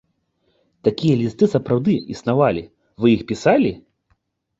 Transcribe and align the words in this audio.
Такія 0.87 1.17
лісты 1.19 1.49
сапраўды 1.55 1.93
існавалі, 2.13 2.63
вы 3.05 3.13
іх 3.15 3.21
пісалі? 3.33 3.71